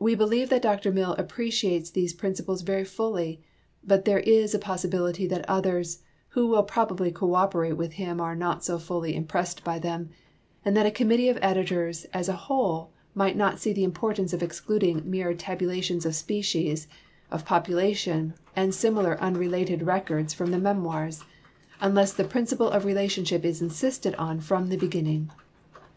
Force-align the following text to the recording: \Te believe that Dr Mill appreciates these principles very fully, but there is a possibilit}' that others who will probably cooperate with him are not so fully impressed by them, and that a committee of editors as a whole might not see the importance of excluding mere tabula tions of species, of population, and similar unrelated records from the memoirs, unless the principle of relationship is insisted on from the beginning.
\Te 0.00 0.14
believe 0.14 0.50
that 0.50 0.62
Dr 0.62 0.92
Mill 0.92 1.14
appreciates 1.14 1.90
these 1.90 2.12
principles 2.14 2.62
very 2.62 2.84
fully, 2.84 3.42
but 3.82 4.04
there 4.04 4.20
is 4.20 4.54
a 4.54 4.58
possibilit}' 4.60 5.28
that 5.30 5.48
others 5.50 6.04
who 6.28 6.46
will 6.46 6.62
probably 6.62 7.10
cooperate 7.10 7.72
with 7.72 7.94
him 7.94 8.20
are 8.20 8.36
not 8.36 8.62
so 8.62 8.78
fully 8.78 9.16
impressed 9.16 9.64
by 9.64 9.76
them, 9.80 10.10
and 10.64 10.76
that 10.76 10.86
a 10.86 10.92
committee 10.92 11.28
of 11.28 11.40
editors 11.42 12.04
as 12.14 12.28
a 12.28 12.34
whole 12.46 12.92
might 13.16 13.36
not 13.36 13.58
see 13.58 13.72
the 13.72 13.82
importance 13.82 14.32
of 14.32 14.44
excluding 14.44 15.02
mere 15.10 15.34
tabula 15.34 15.82
tions 15.82 16.06
of 16.06 16.14
species, 16.14 16.86
of 17.28 17.44
population, 17.44 18.34
and 18.54 18.72
similar 18.76 19.20
unrelated 19.20 19.82
records 19.82 20.32
from 20.32 20.52
the 20.52 20.58
memoirs, 20.60 21.24
unless 21.80 22.12
the 22.12 22.22
principle 22.22 22.70
of 22.70 22.84
relationship 22.84 23.44
is 23.44 23.60
insisted 23.60 24.14
on 24.14 24.38
from 24.38 24.68
the 24.68 24.76
beginning. 24.76 25.32